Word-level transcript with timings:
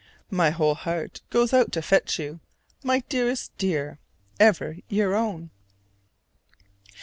My 0.31 0.49
whole 0.49 0.73
heart 0.73 1.21
goes 1.29 1.53
out 1.53 1.71
to 1.73 1.81
fetch 1.83 2.17
you: 2.17 2.39
my 2.83 3.03
dearest 3.07 3.55
dear, 3.59 3.99
ever 4.39 4.77
your 4.89 5.13
own. 5.13 5.51